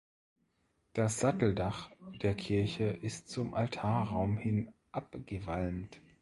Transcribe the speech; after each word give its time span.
Das 0.93 1.19
Satteldach 1.19 1.91
der 2.23 2.33
Kirche 2.33 2.85
ist 2.85 3.29
zum 3.29 3.53
Altarraum 3.53 4.35
hin 4.39 4.73
abgewalmt. 4.91 6.01